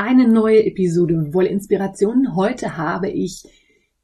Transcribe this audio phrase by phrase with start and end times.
[0.00, 2.36] Eine neue Episode Wollinspirationen.
[2.36, 3.42] Heute habe ich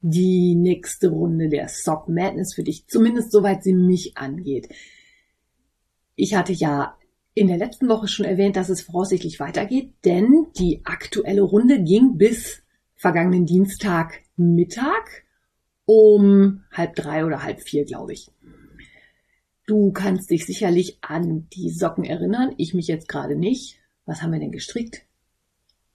[0.01, 4.69] die nächste Runde der Sock Madness für dich, zumindest soweit sie mich angeht.
[6.17, 6.99] Ich hatte ja
[7.35, 12.19] in der letzten Woche schon erwähnt, dass es voraussichtlich weitergeht, denn die aktuelle Runde ging
[12.19, 12.65] bis
[12.97, 15.23] vergangenen Dienstag Mittag
[15.85, 18.33] um halb drei oder halb vier, glaube ich.
[19.69, 22.53] Du kannst dich sicherlich an die Socken erinnern.
[22.57, 23.79] Ich mich jetzt gerade nicht.
[24.07, 25.04] Was haben wir denn gestrickt?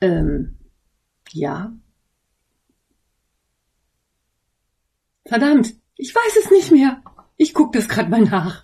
[0.01, 0.57] Ähm,
[1.31, 1.73] ja.
[5.25, 7.03] Verdammt, ich weiß es nicht mehr.
[7.37, 8.63] Ich guck das gerade mal nach.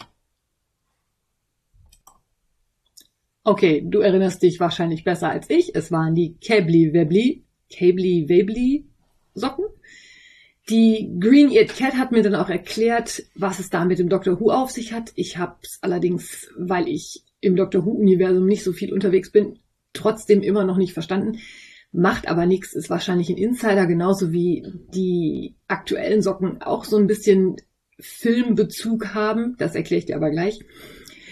[3.43, 5.75] Okay, du erinnerst dich wahrscheinlich besser als ich.
[5.75, 8.87] Es waren die Cably Webly, Cably Webly
[9.35, 9.65] Socken.
[10.67, 14.49] Die Green-Eared Cat hat mir dann auch erklärt, was es da mit dem Doctor Who
[14.49, 15.11] auf sich hat.
[15.13, 19.59] Ich habe es allerdings, weil ich im Doctor Who-Universum nicht so viel unterwegs bin,
[19.95, 21.39] trotzdem immer noch nicht verstanden.
[21.91, 27.07] Macht aber nichts, ist wahrscheinlich ein Insider, genauso wie die aktuellen Socken auch so ein
[27.07, 27.55] bisschen
[27.99, 29.55] Filmbezug haben.
[29.57, 30.59] Das erkläre ich dir aber gleich.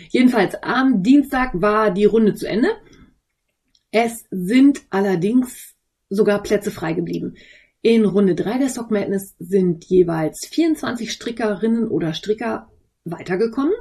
[0.10, 2.70] Jedenfalls am Dienstag war die Runde zu Ende.
[3.92, 5.76] Es sind allerdings
[6.10, 7.36] sogar Plätze frei geblieben.
[7.82, 12.72] In Runde 3 der Sock Madness sind jeweils 24 Strickerinnen oder Stricker
[13.04, 13.74] weitergekommen.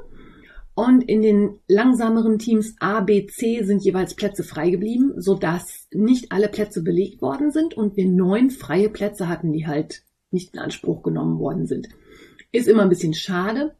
[0.75, 6.33] Und in den langsameren Teams A, B, C sind jeweils Plätze frei geblieben, sodass nicht
[6.33, 10.61] alle Plätze belegt worden sind und wir neun freie Plätze hatten, die halt nicht in
[10.61, 11.89] Anspruch genommen worden sind.
[12.53, 13.75] Ist immer ein bisschen schade,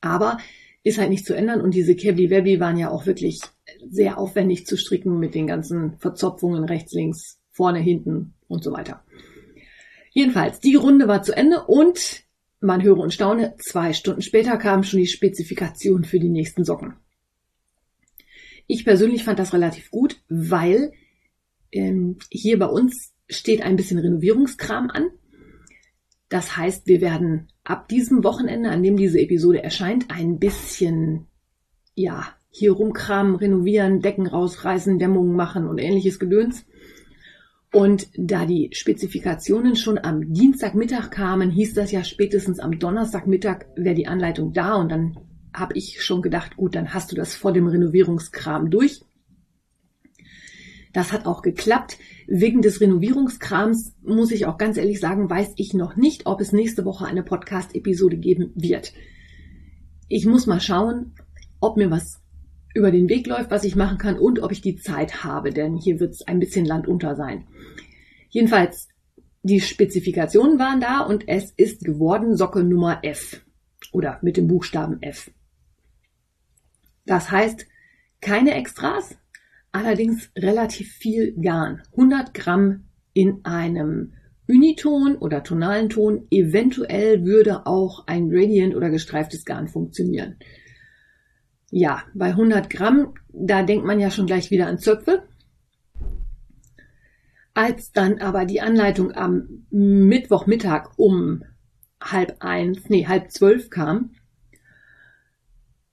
[0.00, 0.38] aber
[0.82, 1.60] ist halt nicht zu ändern.
[1.60, 3.40] Und diese Kevli Webby waren ja auch wirklich
[3.88, 9.04] sehr aufwendig zu stricken mit den ganzen Verzopfungen rechts, links, vorne, hinten und so weiter.
[10.10, 12.23] Jedenfalls, die Runde war zu Ende und
[12.64, 16.94] man höre und staune, zwei Stunden später kam schon die Spezifikation für die nächsten Socken.
[18.66, 20.92] Ich persönlich fand das relativ gut, weil
[21.70, 25.10] ähm, hier bei uns steht ein bisschen Renovierungskram an.
[26.28, 31.26] Das heißt, wir werden ab diesem Wochenende, an dem diese Episode erscheint, ein bisschen,
[31.94, 36.64] ja, hier rumkramen, renovieren, Decken rausreißen, Dämmungen machen und ähnliches Gedöns.
[37.74, 43.96] Und da die Spezifikationen schon am Dienstagmittag kamen, hieß das ja spätestens am Donnerstagmittag wäre
[43.96, 45.18] die Anleitung da und dann
[45.52, 49.00] habe ich schon gedacht, gut, dann hast du das vor dem Renovierungskram durch.
[50.92, 51.98] Das hat auch geklappt.
[52.28, 56.52] Wegen des Renovierungskrams muss ich auch ganz ehrlich sagen, weiß ich noch nicht, ob es
[56.52, 58.92] nächste Woche eine Podcast-Episode geben wird.
[60.08, 61.16] Ich muss mal schauen,
[61.58, 62.20] ob mir was
[62.74, 65.76] über den Weg läuft, was ich machen kann und ob ich die Zeit habe, denn
[65.76, 67.46] hier wird es ein bisschen landunter sein.
[68.28, 68.88] Jedenfalls,
[69.42, 73.44] die Spezifikationen waren da und es ist geworden Socke Nummer F
[73.92, 75.30] oder mit dem Buchstaben F.
[77.06, 77.66] Das heißt,
[78.20, 79.16] keine Extras,
[79.70, 81.82] allerdings relativ viel Garn.
[81.92, 84.14] 100 Gramm in einem
[84.48, 86.26] Uniton oder tonalen Ton.
[86.30, 90.38] Eventuell würde auch ein Gradient oder gestreiftes Garn funktionieren.
[91.76, 95.24] Ja, bei 100 Gramm, da denkt man ja schon gleich wieder an Zöpfe.
[97.52, 101.42] Als dann aber die Anleitung am Mittwochmittag um
[102.00, 104.14] halb eins, nee, halb zwölf kam,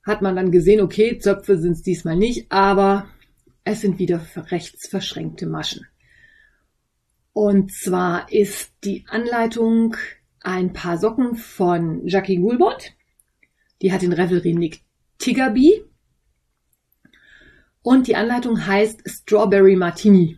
[0.04, 3.08] hat man dann gesehen, okay, Zöpfe sind es diesmal nicht, aber
[3.64, 5.88] es sind wieder rechts verschränkte Maschen.
[7.34, 9.96] Und zwar ist die Anleitung
[10.42, 12.92] ein paar Socken von Jackie Goulbot.
[13.82, 14.84] Die hat den Revelry Nick
[15.22, 15.86] Tiggerby.
[17.84, 20.38] Und die Anleitung heißt Strawberry Martini.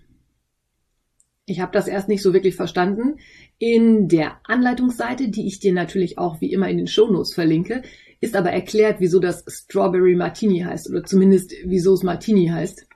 [1.46, 3.20] Ich habe das erst nicht so wirklich verstanden.
[3.58, 7.82] In der Anleitungsseite, die ich dir natürlich auch wie immer in den Shownotes verlinke,
[8.22, 12.88] ist aber erklärt, wieso das Strawberry Martini heißt oder zumindest wieso es Martini heißt.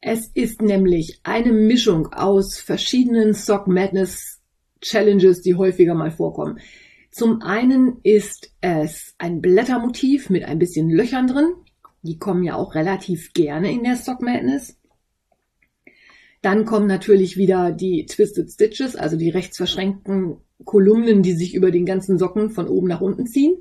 [0.00, 4.40] Es ist nämlich eine Mischung aus verschiedenen Sock Madness
[4.80, 6.60] Challenges, die häufiger mal vorkommen.
[7.10, 11.52] Zum einen ist es ein Blättermotiv mit ein bisschen Löchern drin.
[12.02, 14.76] Die kommen ja auch relativ gerne in der Sock Madness.
[16.42, 21.70] Dann kommen natürlich wieder die Twisted Stitches, also die rechts verschränkten Kolumnen, die sich über
[21.70, 23.56] den ganzen Socken von oben nach unten ziehen.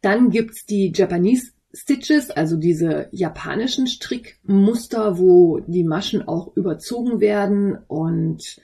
[0.00, 7.78] Dann gibt's die Japanese Stitches, also diese japanischen Strickmuster, wo die Maschen auch überzogen werden
[7.86, 8.60] und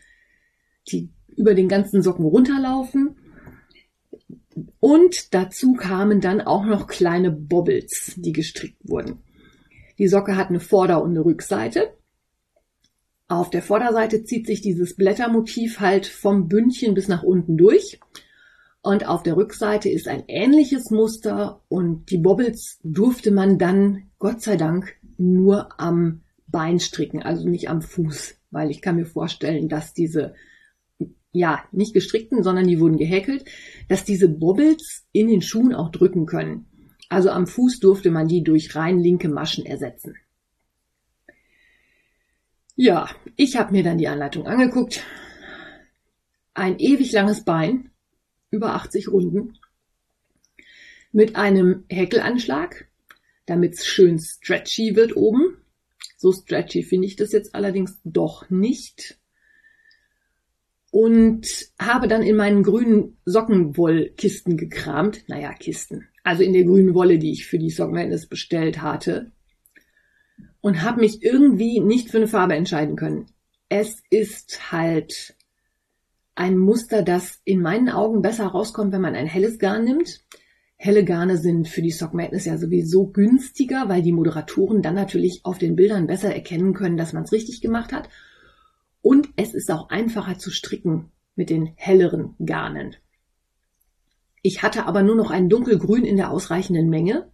[0.88, 3.16] die über den ganzen Socken runterlaufen.
[4.80, 9.18] Und dazu kamen dann auch noch kleine Bobbles, die gestrickt wurden.
[9.98, 11.94] Die Socke hat eine Vorder- und eine Rückseite.
[13.28, 17.98] Auf der Vorderseite zieht sich dieses Blättermotiv halt vom Bündchen bis nach unten durch.
[18.82, 24.42] Und auf der Rückseite ist ein ähnliches Muster und die Bobbles durfte man dann, Gott
[24.42, 29.68] sei Dank, nur am Bein stricken, also nicht am Fuß, weil ich kann mir vorstellen,
[29.68, 30.34] dass diese,
[31.36, 33.44] ja, nicht gestrickten, sondern die wurden gehäkelt,
[33.88, 36.66] dass diese Bobbles in den Schuhen auch drücken können.
[37.08, 40.16] Also am Fuß durfte man die durch rein linke Maschen ersetzen.
[42.74, 45.02] Ja, ich habe mir dann die Anleitung angeguckt.
[46.52, 47.90] Ein ewig langes Bein,
[48.50, 49.54] über 80 Runden,
[51.12, 52.88] mit einem Häkelanschlag,
[53.46, 55.56] damit es schön stretchy wird oben.
[56.18, 59.18] So stretchy finde ich das jetzt allerdings doch nicht.
[60.98, 61.46] Und
[61.78, 65.24] habe dann in meinen grünen Sockenwollkisten gekramt.
[65.28, 66.08] Naja, Kisten.
[66.24, 69.30] Also in der grünen Wolle, die ich für die Sock Madness bestellt hatte
[70.62, 73.26] und habe mich irgendwie nicht für eine Farbe entscheiden können.
[73.68, 75.36] Es ist halt
[76.34, 80.24] ein Muster, das in meinen Augen besser rauskommt, wenn man ein helles Garn nimmt.
[80.76, 85.42] Helle Garne sind für die Sock Madness ja sowieso günstiger, weil die Moderatoren dann natürlich
[85.44, 88.08] auf den Bildern besser erkennen können, dass man es richtig gemacht hat.
[89.06, 92.96] Und es ist auch einfacher zu stricken mit den helleren Garnen.
[94.42, 97.30] Ich hatte aber nur noch ein dunkelgrün in der ausreichenden Menge,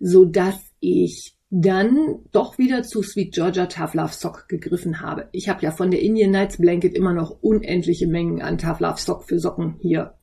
[0.00, 5.28] so dass ich dann doch wieder zu Sweet Georgia Tough Love Sock gegriffen habe.
[5.30, 9.00] Ich habe ja von der Indian Nights Blanket immer noch unendliche Mengen an Tough Love
[9.00, 10.14] Sock für Socken hier,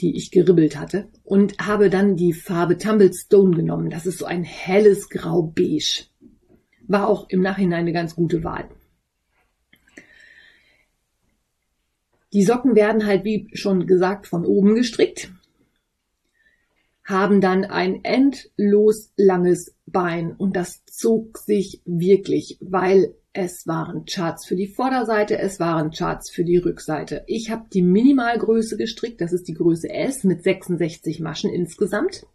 [0.00, 3.90] die ich geribbelt hatte und habe dann die Farbe Tumblestone genommen.
[3.90, 6.06] Das ist so ein helles Grau-Beige.
[6.86, 8.68] War auch im Nachhinein eine ganz gute Wahl.
[12.32, 15.30] Die Socken werden halt, wie schon gesagt, von oben gestrickt
[17.04, 24.46] haben dann ein endlos langes Bein und das zog sich wirklich, weil es waren Charts
[24.46, 27.24] für die Vorderseite, es waren Charts für die Rückseite.
[27.26, 32.26] Ich habe die Minimalgröße gestrickt, das ist die Größe S mit 66 Maschen insgesamt.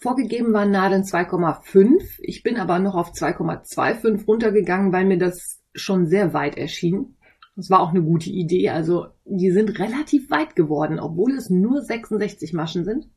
[0.00, 2.18] Vorgegeben waren Nadeln 2,5.
[2.18, 7.16] Ich bin aber noch auf 2,25 runtergegangen, weil mir das schon sehr weit erschien.
[7.56, 8.68] Das war auch eine gute Idee.
[8.70, 13.08] Also die sind relativ weit geworden, obwohl es nur 66 Maschen sind.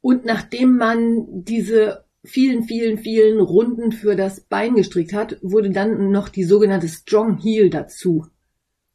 [0.00, 6.10] Und nachdem man diese vielen, vielen, vielen Runden für das Bein gestrickt hat, wurde dann
[6.10, 8.26] noch die sogenannte Strong Heel dazu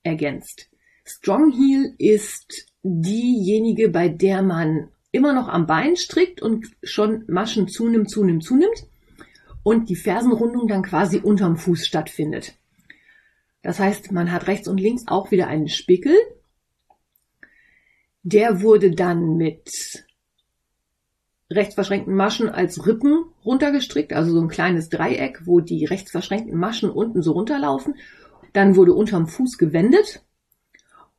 [0.03, 0.69] ergänzt.
[1.05, 7.67] Strong Heel ist diejenige, bei der man immer noch am Bein strickt und schon Maschen
[7.67, 8.87] zunimmt, zunimmt, zunimmt
[9.63, 12.55] und die Fersenrundung dann quasi unterm Fuß stattfindet.
[13.61, 16.15] Das heißt, man hat rechts und links auch wieder einen Spickel.
[18.23, 20.05] Der wurde dann mit
[21.49, 26.57] rechts verschränkten Maschen als Rippen runtergestrickt, also so ein kleines Dreieck, wo die rechts verschränkten
[26.57, 27.95] Maschen unten so runterlaufen.
[28.53, 30.23] Dann wurde unterm Fuß gewendet.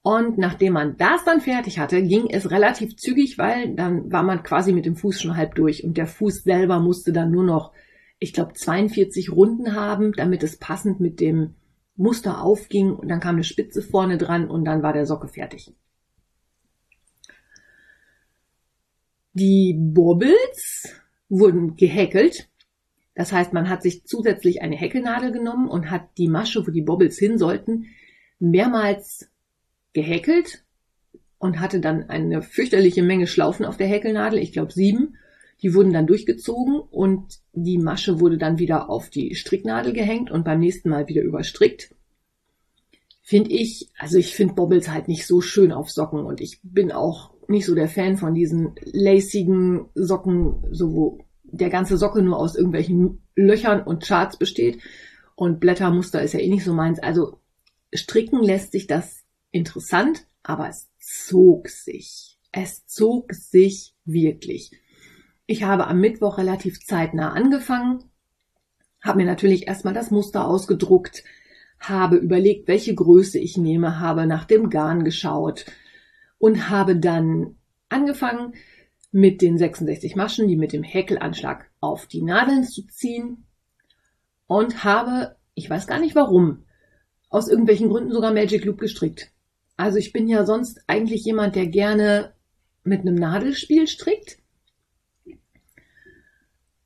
[0.02, 4.42] Und nachdem man das dann fertig hatte, ging es relativ zügig, weil dann war man
[4.42, 7.72] quasi mit dem Fuß schon halb durch und der Fuß selber musste dann nur noch
[8.22, 11.54] ich glaube, 42 Runden haben, damit es passend mit dem
[11.96, 15.74] Muster aufging und dann kam eine Spitze vorne dran und dann war der Socke fertig.
[19.32, 22.48] Die Bobbles wurden gehäkelt.
[23.16, 26.82] Das heißt, man hat sich zusätzlich eine Häkelnadel genommen und hat die Masche, wo die
[26.82, 27.86] Bobbles hin sollten,
[28.38, 29.31] mehrmals
[29.92, 30.64] gehäkelt
[31.38, 35.16] und hatte dann eine fürchterliche Menge Schlaufen auf der Häkelnadel, ich glaube sieben.
[35.62, 40.44] Die wurden dann durchgezogen und die Masche wurde dann wieder auf die Stricknadel gehängt und
[40.44, 41.94] beim nächsten Mal wieder überstrickt.
[43.22, 46.90] Finde ich, also ich finde Bobbles halt nicht so schön auf Socken und ich bin
[46.90, 52.38] auch nicht so der Fan von diesen lacigen Socken, so wo der ganze Socke nur
[52.38, 54.78] aus irgendwelchen Löchern und Charts besteht.
[55.34, 56.98] Und Blättermuster ist ja eh nicht so meins.
[56.98, 57.38] Also
[57.94, 59.21] stricken lässt sich das
[59.52, 62.38] interessant, aber es zog sich.
[62.50, 64.72] Es zog sich wirklich.
[65.46, 68.10] Ich habe am Mittwoch relativ zeitnah angefangen,
[69.00, 71.24] habe mir natürlich erstmal das Muster ausgedruckt,
[71.78, 75.66] habe überlegt, welche Größe ich nehme, habe nach dem Garn geschaut
[76.38, 77.56] und habe dann
[77.88, 78.54] angefangen
[79.10, 83.44] mit den 66 Maschen, die mit dem Häkelanschlag auf die Nadeln zu ziehen
[84.46, 86.64] und habe, ich weiß gar nicht warum,
[87.28, 89.31] aus irgendwelchen Gründen sogar Magic Loop gestrickt.
[89.82, 92.34] Also ich bin ja sonst eigentlich jemand, der gerne
[92.84, 94.42] mit einem Nadelspiel strickt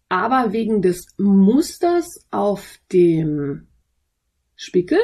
[0.09, 3.67] aber wegen des Musters auf dem
[4.55, 5.00] Spickel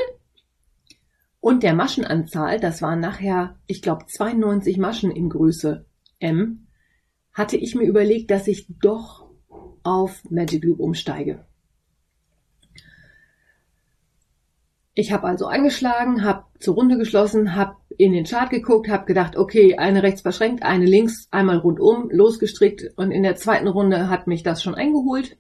[1.40, 5.84] und der Maschenanzahl, das waren nachher, ich glaube, 92 Maschen in Größe
[6.20, 6.68] M,
[7.32, 9.28] hatte ich mir überlegt, dass ich doch
[9.82, 11.44] auf Magic Loop umsteige.
[14.94, 19.36] Ich habe also eingeschlagen, habe zur Runde geschlossen, habe in den Chart geguckt, habe gedacht,
[19.36, 24.26] okay, eine rechts verschränkt, eine links, einmal rundum, losgestrickt und in der zweiten Runde hat
[24.26, 25.38] mich das schon eingeholt.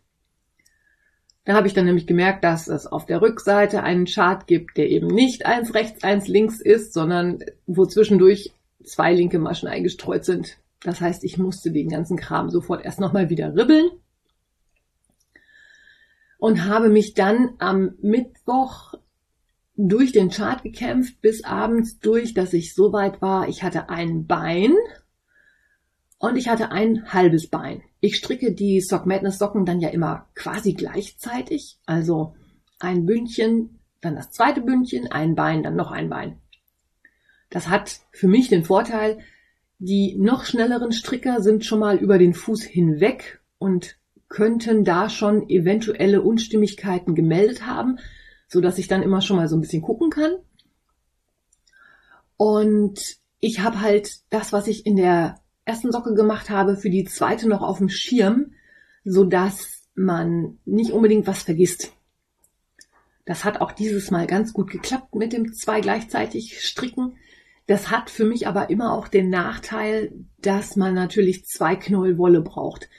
[1.44, 4.88] Da habe ich dann nämlich gemerkt, dass es auf der Rückseite einen Chart gibt, der
[4.88, 8.52] eben nicht eins rechts, eins links ist, sondern wo zwischendurch
[8.84, 10.56] zwei linke Maschen eingestreut sind.
[10.82, 13.90] Das heißt, ich musste den ganzen Kram sofort erst nochmal wieder ribbeln
[16.38, 18.94] und habe mich dann am Mittwoch
[19.76, 24.26] durch den Chart gekämpft, bis abends durch, dass ich so weit war, ich hatte ein
[24.26, 24.74] Bein
[26.18, 27.82] und ich hatte ein halbes Bein.
[28.00, 31.78] Ich stricke die Sock Madness Socken dann ja immer quasi gleichzeitig.
[31.86, 32.34] Also
[32.78, 36.38] ein Bündchen, dann das zweite Bündchen, ein Bein, dann noch ein Bein.
[37.50, 39.20] Das hat für mich den Vorteil,
[39.78, 43.96] die noch schnelleren Stricker sind schon mal über den Fuß hinweg und
[44.28, 47.98] könnten da schon eventuelle Unstimmigkeiten gemeldet haben,
[48.52, 50.36] so dass ich dann immer schon mal so ein bisschen gucken kann.
[52.36, 53.00] Und
[53.40, 57.48] ich habe halt das, was ich in der ersten Socke gemacht habe, für die zweite
[57.48, 58.52] noch auf dem Schirm,
[59.04, 61.92] so dass man nicht unbedingt was vergisst.
[63.24, 67.16] Das hat auch dieses Mal ganz gut geklappt mit dem zwei gleichzeitig stricken.
[67.66, 72.42] Das hat für mich aber immer auch den Nachteil, dass man natürlich zwei Knäuel Wolle
[72.42, 72.90] braucht.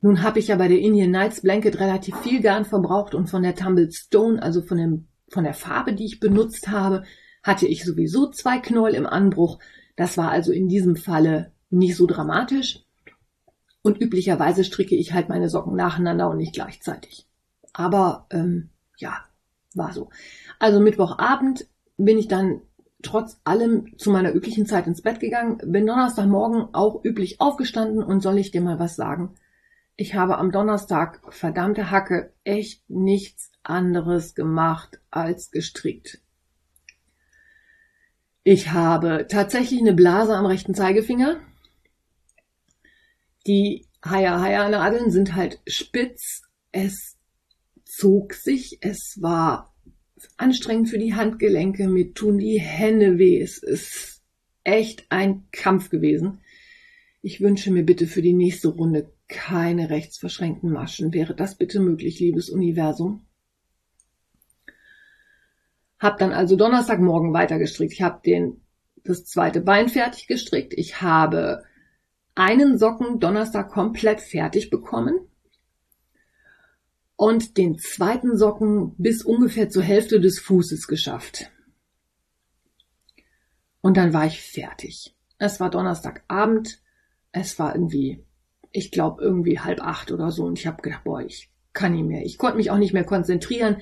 [0.00, 3.42] Nun habe ich ja bei der Indian Nights Blanket relativ viel Garn verbraucht und von
[3.42, 7.04] der Tumbled Stone, also von, dem, von der Farbe, die ich benutzt habe,
[7.42, 9.58] hatte ich sowieso zwei Knäuel im Anbruch.
[9.96, 12.84] Das war also in diesem Falle nicht so dramatisch.
[13.82, 17.26] Und üblicherweise stricke ich halt meine Socken nacheinander und nicht gleichzeitig.
[17.72, 19.24] Aber ähm, ja,
[19.74, 20.10] war so.
[20.58, 22.60] Also Mittwochabend bin ich dann
[23.02, 28.20] trotz allem zu meiner üblichen Zeit ins Bett gegangen, bin Donnerstagmorgen auch üblich aufgestanden und
[28.20, 29.34] soll ich dir mal was sagen?
[30.00, 36.22] Ich habe am Donnerstag, verdammte Hacke, echt nichts anderes gemacht als gestrickt.
[38.44, 41.40] Ich habe tatsächlich eine Blase am rechten Zeigefinger.
[43.48, 46.42] Die Haya-Haya-Nadeln sind halt spitz.
[46.70, 47.16] Es
[47.84, 48.78] zog sich.
[48.80, 49.74] Es war
[50.36, 51.88] anstrengend für die Handgelenke.
[51.88, 53.42] Mir tun die Hände weh.
[53.42, 54.22] Es ist
[54.62, 56.40] echt ein Kampf gewesen.
[57.20, 61.12] Ich wünsche mir bitte für die nächste Runde keine rechtsverschränkten Maschen.
[61.12, 63.26] Wäre das bitte möglich, liebes Universum?
[65.98, 67.92] Hab dann also Donnerstagmorgen weitergestrickt.
[67.92, 68.62] Ich habe den
[69.04, 70.74] das zweite Bein fertig gestrickt.
[70.76, 71.64] Ich habe
[72.34, 75.18] einen Socken Donnerstag komplett fertig bekommen
[77.16, 81.50] und den zweiten Socken bis ungefähr zur Hälfte des Fußes geschafft.
[83.80, 85.16] Und dann war ich fertig.
[85.38, 86.80] Es war Donnerstagabend.
[87.32, 88.24] Es war irgendwie,
[88.72, 90.44] ich glaube, irgendwie halb acht oder so.
[90.44, 92.24] Und ich habe gedacht, boah, ich kann nicht mehr.
[92.24, 93.78] Ich konnte mich auch nicht mehr konzentrieren.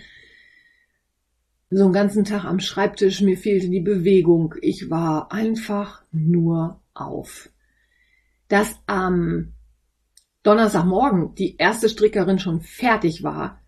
[1.71, 4.55] So einen ganzen Tag am Schreibtisch, mir fehlte die Bewegung.
[4.61, 7.51] Ich war einfach nur auf
[8.49, 9.53] dass am
[10.43, 13.61] Donnerstagmorgen die erste Strickerin schon fertig war,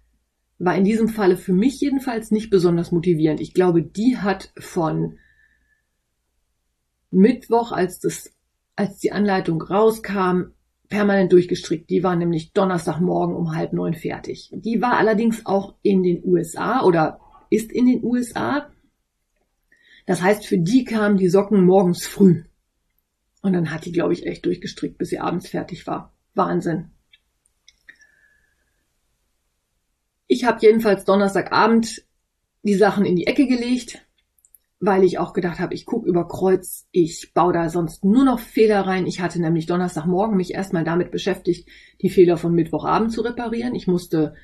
[0.58, 3.40] war in diesem Falle für mich jedenfalls nicht besonders motivierend.
[3.40, 5.18] Ich glaube, die hat von
[7.10, 8.32] Mittwoch, als das,
[8.76, 10.52] als die Anleitung rauskam,
[10.88, 11.90] permanent durchgestrickt.
[11.90, 14.50] Die war nämlich Donnerstagmorgen um halb neun fertig.
[14.52, 18.70] Die war allerdings auch in den USA oder ist in den USA.
[20.06, 22.44] Das heißt, für die kamen die Socken morgens früh.
[23.42, 26.14] Und dann hat die, glaube ich, echt durchgestrickt, bis sie abends fertig war.
[26.34, 26.90] Wahnsinn.
[30.26, 32.04] Ich habe jedenfalls Donnerstagabend
[32.62, 34.06] die Sachen in die Ecke gelegt,
[34.80, 38.38] weil ich auch gedacht habe, ich gucke über Kreuz, ich baue da sonst nur noch
[38.38, 39.06] Fehler rein.
[39.06, 41.68] Ich hatte nämlich Donnerstagmorgen mich erstmal damit beschäftigt,
[42.00, 43.74] die Fehler von Mittwochabend zu reparieren.
[43.74, 44.34] Ich musste,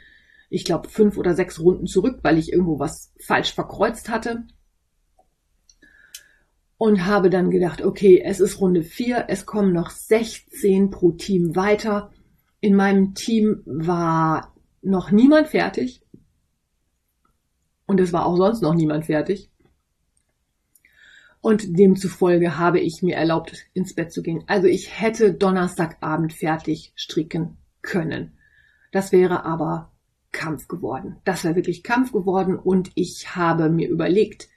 [0.50, 4.44] ich glaube, fünf oder sechs Runden zurück, weil ich irgendwo was falsch verkreuzt hatte
[6.76, 11.54] und habe dann gedacht, okay, es ist Runde 4, es kommen noch 16 pro Team
[11.54, 12.10] weiter.
[12.60, 16.02] In meinem Team war noch niemand fertig
[17.86, 19.50] und es war auch sonst noch niemand fertig.
[21.44, 24.44] Und demzufolge habe ich mir erlaubt, ins Bett zu gehen.
[24.46, 28.32] Also ich hätte Donnerstagabend fertig stricken können.
[28.92, 29.92] Das wäre aber
[30.32, 31.16] Kampf geworden.
[31.26, 34.48] Das wäre wirklich Kampf geworden und ich habe mir überlegt,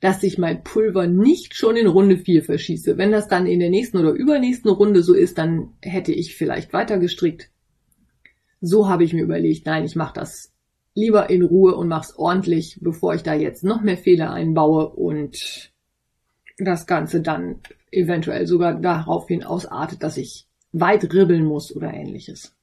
[0.00, 2.98] dass ich mein Pulver nicht schon in Runde 4 verschieße.
[2.98, 6.74] Wenn das dann in der nächsten oder übernächsten Runde so ist, dann hätte ich vielleicht
[6.74, 7.48] weiter gestrickt.
[8.60, 10.49] So habe ich mir überlegt, nein, ich mache das
[10.94, 15.72] lieber in Ruhe und mach's ordentlich, bevor ich da jetzt noch mehr Fehler einbaue und
[16.58, 22.54] das Ganze dann eventuell sogar daraufhin ausartet, dass ich weit ribbeln muss oder ähnliches.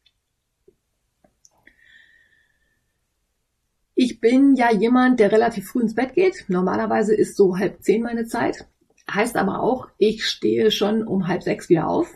[3.96, 6.46] Ich bin ja jemand, der relativ früh ins Bett geht.
[6.50, 8.68] Normalerweise ist so halb zehn meine Zeit.
[9.12, 12.08] Heißt aber auch, ich stehe schon um halb sechs wieder auf.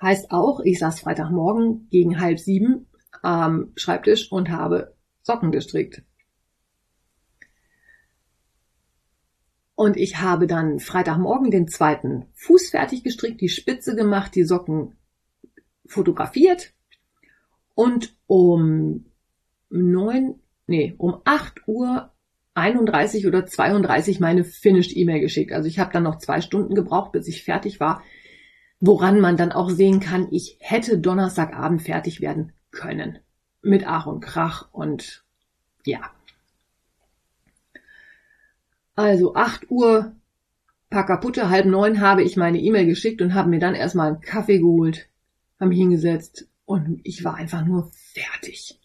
[0.00, 2.86] Heißt auch, ich saß Freitagmorgen gegen halb sieben
[3.22, 6.02] am Schreibtisch und habe Socken gestrickt.
[9.74, 14.96] Und ich habe dann Freitagmorgen den zweiten Fuß fertig gestrickt, die Spitze gemacht, die Socken
[15.86, 16.72] fotografiert
[17.74, 19.06] und um
[19.70, 22.12] neun, nee, um acht Uhr
[22.54, 25.52] 31 oder 32 meine finished E-Mail geschickt.
[25.52, 28.02] Also ich habe dann noch zwei Stunden gebraucht, bis ich fertig war,
[28.78, 33.20] woran man dann auch sehen kann, ich hätte Donnerstagabend fertig werden können.
[33.62, 35.22] Mit Ach und Krach und
[35.84, 36.00] ja.
[38.94, 40.14] Also 8 Uhr,
[40.90, 44.20] paar kaputte, halb neun habe ich meine E-Mail geschickt und habe mir dann erstmal einen
[44.20, 45.08] Kaffee geholt,
[45.58, 48.78] habe mich hingesetzt und ich war einfach nur fertig.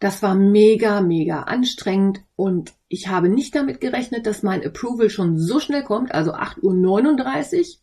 [0.00, 5.38] Das war mega, mega anstrengend und ich habe nicht damit gerechnet, dass mein Approval schon
[5.38, 7.78] so schnell kommt, also 8.39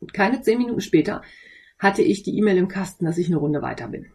[0.00, 1.22] Uhr, keine zehn Minuten später,
[1.80, 4.06] hatte ich die E-Mail im Kasten, dass ich eine Runde weiter bin.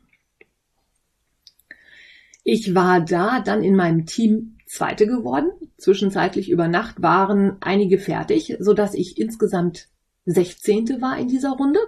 [2.44, 5.52] Ich war da dann in meinem Team Zweite geworden.
[5.78, 9.90] Zwischenzeitlich über Nacht waren einige fertig, so dass ich insgesamt
[10.26, 11.80] Sechzehnte war in dieser Runde.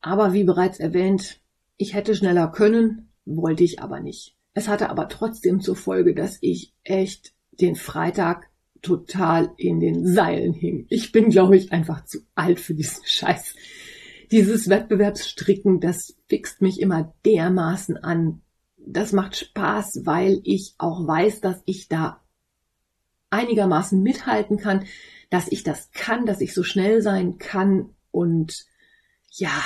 [0.00, 1.40] Aber wie bereits erwähnt,
[1.76, 4.36] ich hätte schneller können, wollte ich aber nicht.
[4.54, 8.50] Es hatte aber trotzdem zur Folge, dass ich echt den Freitag
[8.84, 10.86] total in den Seilen hing.
[10.88, 13.54] Ich bin, glaube ich, einfach zu alt für diesen Scheiß
[14.30, 18.42] dieses Wettbewerbsstricken, das fixt mich immer dermaßen an.
[18.76, 22.20] Das macht Spaß, weil ich auch weiß, dass ich da
[23.30, 24.86] einigermaßen mithalten kann,
[25.30, 28.66] dass ich das kann, dass ich so schnell sein kann und
[29.30, 29.62] ja.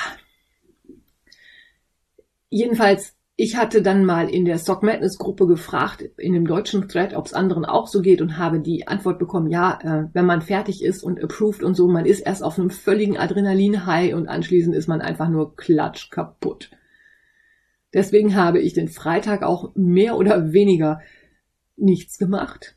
[2.50, 7.14] Jedenfalls ich hatte dann mal in der Stock Madness Gruppe gefragt, in dem deutschen Thread,
[7.14, 10.42] ob es anderen auch so geht und habe die Antwort bekommen, ja, äh, wenn man
[10.42, 14.74] fertig ist und approved und so, man ist erst auf einem völligen Adrenalin-High und anschließend
[14.74, 16.72] ist man einfach nur klatsch kaputt.
[17.94, 21.00] Deswegen habe ich den Freitag auch mehr oder weniger
[21.76, 22.76] nichts gemacht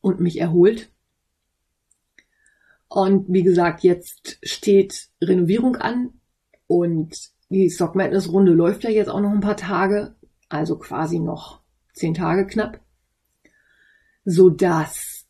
[0.00, 0.88] und mich erholt.
[2.88, 6.14] Und wie gesagt, jetzt steht Renovierung an
[6.66, 10.14] und die Stock Madness Runde läuft ja jetzt auch noch ein paar Tage,
[10.48, 11.60] also quasi noch
[11.92, 12.80] zehn Tage knapp,
[14.24, 15.26] so dass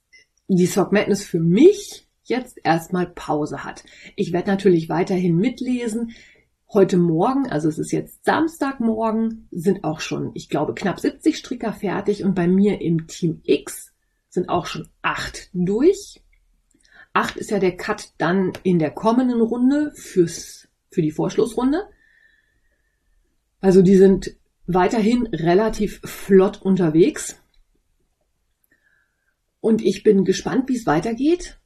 [0.46, 3.85] die Stock Madness für mich jetzt erstmal Pause hat.
[4.16, 6.12] Ich werde natürlich weiterhin mitlesen.
[6.72, 11.72] Heute Morgen, also es ist jetzt Samstagmorgen, sind auch schon, ich glaube, knapp 70 Stricker
[11.72, 13.92] fertig und bei mir im Team X
[14.28, 16.22] sind auch schon acht durch.
[17.12, 21.88] Acht ist ja der Cut dann in der kommenden Runde fürs, für die Vorschlussrunde.
[23.61, 27.37] Also die sind weiterhin relativ flott unterwegs.
[29.61, 31.59] Und ich bin gespannt, wie es weitergeht.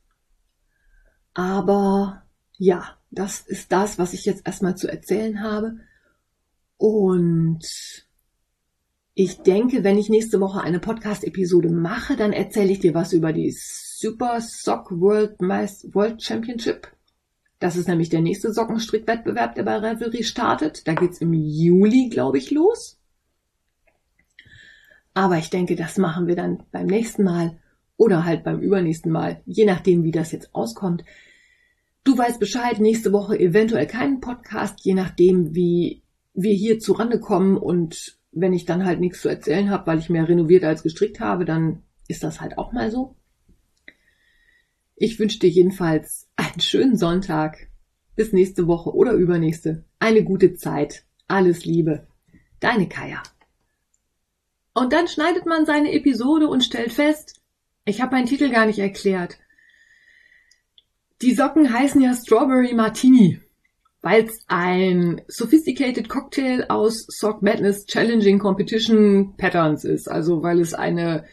[1.32, 2.24] Aber
[2.56, 5.78] ja, das ist das, was ich jetzt erstmal zu erzählen habe.
[6.76, 7.64] Und
[9.14, 13.32] ich denke, wenn ich nächste Woche eine Podcast-Episode mache, dann erzähle ich dir was über
[13.32, 16.93] die Super Sock World, World Championship.
[17.64, 20.86] Das ist nämlich der nächste Sockenstrickwettbewerb, der bei Revelry startet.
[20.86, 23.00] Da geht's im Juli, glaube ich, los.
[25.14, 27.58] Aber ich denke, das machen wir dann beim nächsten Mal
[27.96, 31.04] oder halt beim übernächsten Mal, je nachdem, wie das jetzt auskommt.
[32.04, 36.02] Du weißt Bescheid, nächste Woche eventuell keinen Podcast, je nachdem, wie
[36.34, 40.10] wir hier zurande kommen und wenn ich dann halt nichts zu erzählen habe, weil ich
[40.10, 43.16] mehr renoviert als gestrickt habe, dann ist das halt auch mal so.
[44.96, 47.68] Ich wünsche dir jedenfalls einen schönen Sonntag.
[48.16, 49.84] Bis nächste Woche oder übernächste.
[49.98, 51.04] Eine gute Zeit.
[51.26, 52.06] Alles Liebe.
[52.60, 53.22] Deine Kaya.
[54.72, 57.40] Und dann schneidet man seine Episode und stellt fest,
[57.84, 59.38] ich habe meinen Titel gar nicht erklärt.
[61.22, 63.40] Die Socken heißen ja Strawberry Martini,
[64.00, 70.08] weil es ein sophisticated Cocktail aus Sock Madness Challenging Competition Patterns ist.
[70.08, 71.24] Also weil es eine,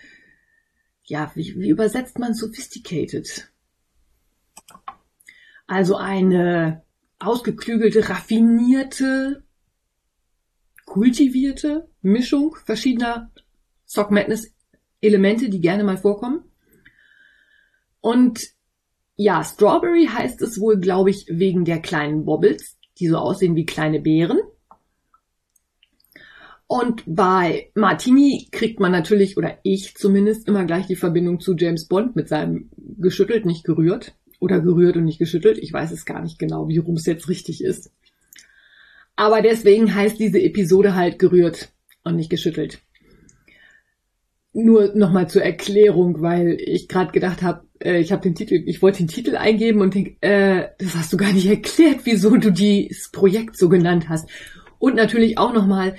[1.04, 3.51] ja, wie, wie übersetzt man sophisticated?
[5.68, 6.84] Also eine
[7.20, 9.44] ausgeklügelte, raffinierte,
[10.86, 13.32] kultivierte Mischung verschiedener
[13.86, 14.54] Sock Madness
[15.02, 16.44] Elemente, die gerne mal vorkommen.
[18.02, 18.42] Und
[19.16, 23.66] ja, Strawberry heißt es wohl, glaube ich, wegen der kleinen Wobbles, die so aussehen wie
[23.66, 24.40] kleine Beeren.
[26.68, 31.88] Und bei Martini kriegt man natürlich, oder ich zumindest, immer gleich die Verbindung zu James
[31.88, 34.16] Bond mit seinem geschüttelt, nicht gerührt.
[34.42, 35.58] Oder gerührt und nicht geschüttelt.
[35.60, 37.92] Ich weiß es gar nicht genau, wie rum es jetzt richtig ist.
[39.16, 41.72] Aber deswegen heißt diese Episode halt gerührt
[42.04, 42.82] und nicht geschüttelt.
[44.52, 48.82] Nur nochmal zur Erklärung, weil ich gerade gedacht habe, äh, ich habe den Titel, ich
[48.82, 52.52] wollte den Titel eingeben und denk, äh, das hast du gar nicht erklärt, wieso du
[52.52, 54.28] dieses Projekt so genannt hast.
[54.80, 55.96] Und natürlich auch nochmal,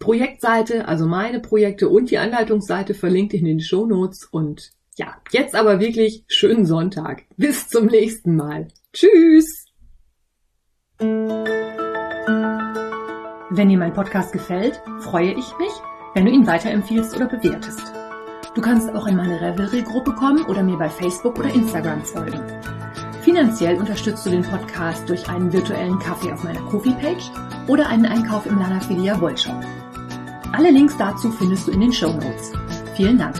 [0.00, 4.24] Projektseite, also meine Projekte und die Anleitungsseite verlinkt in den Show Notes.
[4.24, 7.24] Und ja, jetzt aber wirklich schönen Sonntag.
[7.36, 8.68] Bis zum nächsten Mal.
[8.92, 9.66] Tschüss!
[13.52, 15.72] Wenn dir mein Podcast gefällt, freue ich mich,
[16.14, 17.92] wenn du ihn weiterempfiehlst oder bewertest.
[18.54, 22.40] Du kannst auch in meine Revelry-Gruppe kommen oder mir bei Facebook oder Instagram folgen.
[23.22, 27.30] Finanziell unterstützt du den Podcast durch einen virtuellen Kaffee auf meiner Kofi-Page
[27.68, 29.62] oder einen Einkauf im Lanafilia Wollshop.
[30.52, 32.52] Alle Links dazu findest du in den Show Notes.
[32.96, 33.36] Vielen Dank.